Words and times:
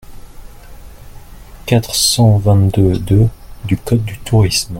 quatre 1.67 1.93
cent 1.93 2.39
vingt-deux-deux 2.39 3.27
du 3.65 3.77
code 3.77 4.03
du 4.03 4.17
tourisme. 4.17 4.69